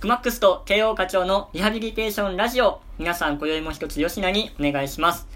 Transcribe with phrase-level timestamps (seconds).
[0.00, 2.80] クマックスと慶応課長のリハビリテーションラジオ。
[3.00, 5.26] 皆さん、今宵も一つ吉名にお願いします。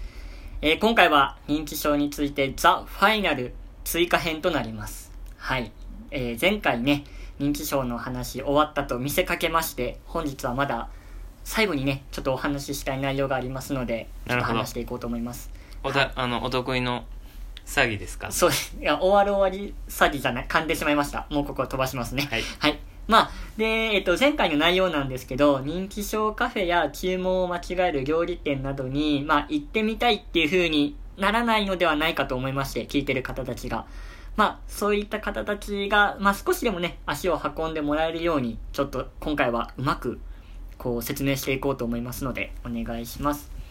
[0.61, 3.53] えー、今回は認知症についてザ・ファイナル
[3.83, 5.11] 追加編となります。
[5.35, 5.73] はい。
[6.11, 7.03] えー、前回ね、
[7.41, 10.87] 認知症の話終わったと見せかけまして、本日はまだ
[11.43, 15.51] 最後にね、ちょっとお話ししたい内容がありますので、ちょっと話していこうと思います。
[15.83, 17.03] おた、あの、お得意の
[17.65, 18.31] 詐欺ですか？
[18.31, 18.77] そうです。
[18.79, 21.27] いや、終わる終わり詐欺じゃない、噛んでしまいました。
[21.29, 22.29] もうここ飛ばしますね。
[22.31, 22.43] はい。
[22.59, 22.79] はい。
[23.07, 33.85] まあ、で、えっと、前回の内容なんですけど、認知症カフェや注文を間違える料理店などに、まあ、行ってみたいっていう風にならないのではないかと思いまして、聞いてる方たちが。
[34.35, 40.19] まあ、そういった方たちが、まあ、少しでもね、足を運んでもらえるように、ちょっと今回はうまく、
[40.77, 43.62] こう、説明していこうと思いますので、お願いします。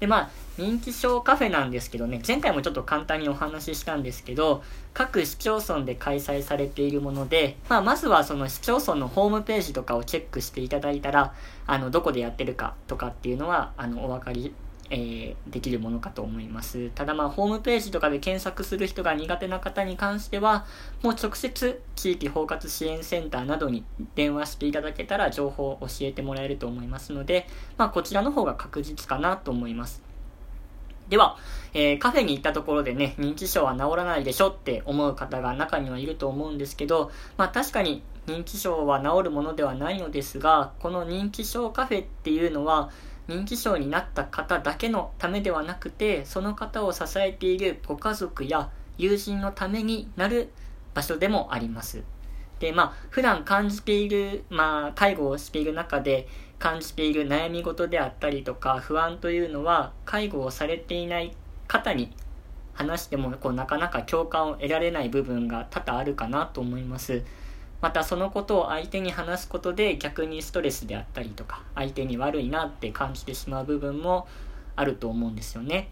[0.00, 4.62] で、まあ、人気症カフェなんですけどね、前回もちょっと簡単にお話ししたんですけど、
[4.94, 11.34] 各市町村で開催されているもので、まあ、まずはその市町村のホームページとかをチェックしていただいたら、
[11.66, 14.54] あの、どこでやってるかとかっていうのは、あの、お分かり、
[14.90, 16.90] えー、できるものかと思います。
[16.94, 20.66] ただまあ、ホームページとかで検索する人が苦手な方に関しては、
[21.02, 30.02] もう直接地域包括支援センターなどに電話していただけたら情報を教えてもらえると思いますので、まあ、こちらの方が確実かなと思います。
[31.08, 31.38] では、
[31.72, 42.90] えー、カフェに行ったところでね、認知症は治らないでしょって思う方が中にはいると思うんですけど、まあ確かに認知症は治るものではないのですが、この認知症カフェっていうのは、
[43.28, 50.50] 認知症になった方だけのためではなくて、その方を支えているご家族や友人のためになる
[50.94, 52.02] 場所でもあります。
[52.58, 56.26] で、まあ、普段感じている、まあ、介護をしている中で、
[56.58, 61.32] 感じている悩み事であったりとか不安というのは介護をされていない
[61.66, 62.12] 方に
[62.74, 67.22] 話してもこうなかなか共感を得られない部分が多々あるかなと思います
[67.80, 74.26] またそのことを相手に話すことで逆にストレスであったりとか相手に悪いなって感じてしまう部分も
[74.76, 75.90] あると思うんですよね。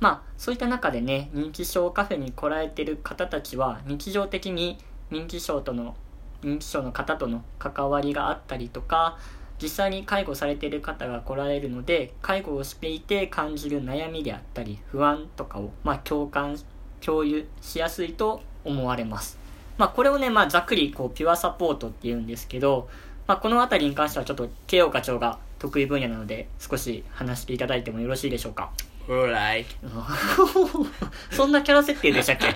[0.00, 4.78] まあそういった中でね認知症カフェに来られてる方たちは日常的に
[5.10, 5.94] 認知症との
[6.42, 9.18] 認知症の方との関わりがあったりとか
[9.62, 16.58] 実際に介護されてる方が来られるので介護をしていて感じる悩みであったり不安とかを、まあ、共感
[17.00, 19.38] 共有しやすいと思われます、
[19.78, 22.88] まあ、これをね、まあ、ざっくりこうピュアサポートっていうんですけど、
[23.26, 28.72] まあ、この辺りに関してはちょっと慶応課長が得意分野なので少し話していただいてもよろしいでしょうか。
[29.08, 29.66] ライ
[31.32, 32.54] そんなキャラ設定でしたっけ？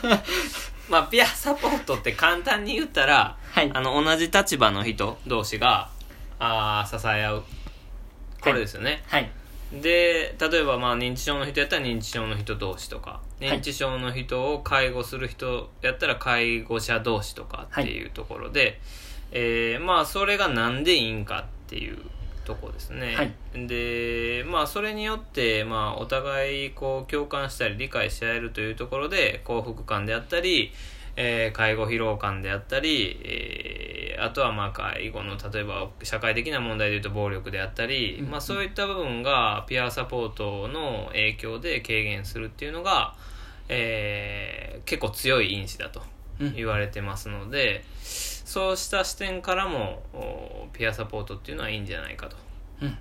[0.88, 5.90] まあピアサポートって簡単に言ったら、はい、あの同じ立場の人同士が
[6.38, 7.44] あ支え合う。
[8.40, 9.30] これですよね、はい、
[9.72, 18.76] で例えばまあ認知症の人やったら認知症の人同士とか認知症の人を介護する人やったら介護者同士とかっていうところで、はい、
[19.32, 21.98] えー、まあそれが何でいいんかっていう
[22.48, 30.72] とこですね、はい、でまあそれによって、まあ、お互いこう共感したり理解し合えるというところで幸福感であったり、
[31.16, 33.77] えー、介護疲労感であったり、えー、
[34.20, 43.14] あとはまあ介護の例えば社会的な問題でいうと暴力であったり、まあ、そういった部分がピアサポートの影響で軽減するっていうのが、
[43.68, 46.02] えー、結構強い因子だと
[46.54, 50.02] 言われてますので、そうした視点からも
[50.72, 52.36] ピアサポートっていうのはいいんじゃないかと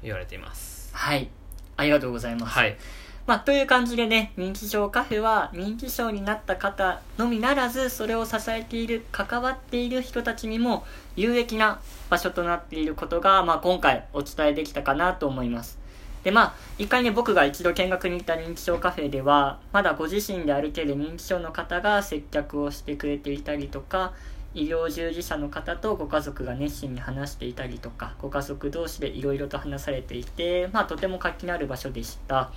[0.01, 1.29] 言われています、はい。
[1.77, 2.77] ありがとうございます、はい
[3.27, 10.85] まあ、という感じでね、認知症カフェは認知症になった方のみならず、それを支えている、関わっている人たちにも
[11.17, 15.77] 有益な場所となっていることが、まあ、今回お伝えできたかなと思います。
[16.23, 24.13] で、まあ、一回ね、僕が一度見学に行った認知症カフェでは、まだご自身で歩ける認知症の方が接客をしてくれていたりとか、
[24.53, 32.51] 医療従事者の方とご家族が熱心に話していたりとか、ご家族同士でいろいろと話されていて、まあ、とても活気のある場所でした。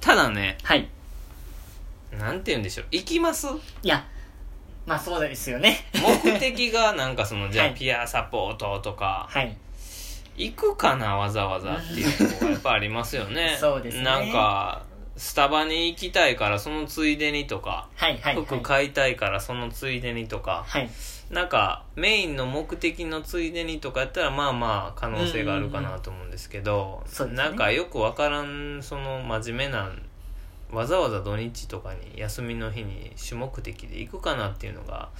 [0.00, 0.88] ただねはい。
[2.18, 2.86] なんて言うんでしょう。
[2.90, 3.46] 行きます？
[3.82, 4.04] いや
[4.86, 5.78] まあそうですよね。
[6.24, 9.56] 目的がなんかそのじゃあピアサポートとか、はい。
[10.36, 13.56] 行くかなわざわざっていうとこがやっぱありますよね。
[13.60, 14.04] そうですね。
[14.04, 14.84] なんか
[15.16, 20.88] スタバに行きたいからそのついでにとか、はいはい、はい、服買いたいからそのついでにとか、はい、
[21.30, 29.90] なんかメインの目的のついでにとかやったらまあまあ可能性があるかなと思うんですけど、うんうん、なんかよくわからんその真面目な
[30.72, 35.10] わざわざ土日とかに休みの日に主目的で行くかなっていうのが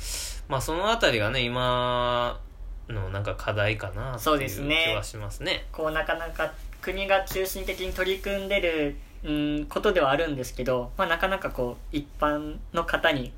[0.49, 2.41] まあその辺りがね今
[2.89, 5.53] のなんか課題かなっていう気はしますね。
[5.53, 13.33] ねこうなかなか国が中心的に取り組んでるうんことではあるんですけど、まあ、なかなかこう一般の方に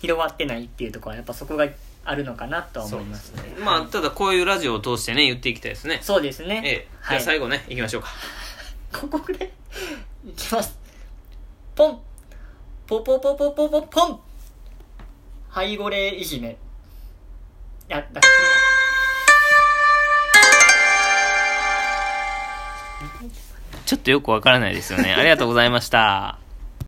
[0.00, 1.66] 広がってないっていうところはやっぱそこが
[2.10, 3.54] あるのかなとは思いますね。
[3.64, 6.00] まあただこういうラジオを通してね言っていきたいですね。
[6.02, 6.60] そうですね。
[6.64, 6.72] ええ。
[6.72, 7.18] じゃはい。
[7.18, 8.08] あ最後ね、い、きましょうか。
[8.92, 9.52] ここで
[10.26, 10.76] いきます。
[11.76, 12.00] ポン。
[12.88, 14.20] ポポポポポポポン。
[15.50, 16.50] ハイゴレいじめ。
[16.50, 16.56] い
[17.86, 18.32] やだから
[23.20, 23.30] こ
[23.86, 25.14] ちょっとよくわからないですよね。
[25.14, 26.49] ありがとうございました